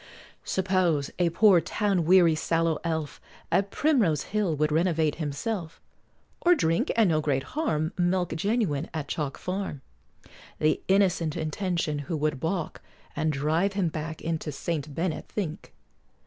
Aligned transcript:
Suppose 0.45 1.11
a 1.19 1.29
poor 1.29 1.61
town 1.61 2.05
weary 2.05 2.33
sallow 2.33 2.79
elf 2.83 3.21
At 3.51 3.69
Primrose 3.69 4.23
hill 4.23 4.55
would 4.55 4.71
renovate 4.71 5.13
himself, 5.21 5.79
Or 6.41 6.55
drink 6.55 6.91
(and 6.95 7.09
no 7.11 7.21
great 7.21 7.43
harm) 7.53 7.93
Milk 7.99 8.29
genuine 8.35 8.89
at 8.95 9.07
Chalk 9.07 9.37
Farm, 9.37 9.81
The 10.57 10.81
innocent 10.87 11.37
intention 11.37 11.99
who 11.99 12.17
would 12.17 12.39
balk, 12.39 12.81
And 13.15 13.31
drive 13.31 13.73
him 13.73 13.89
back 13.89 14.23
into 14.23 14.51
St. 14.51 14.95
Bennet 14.95 15.31
Fink? 15.31 15.71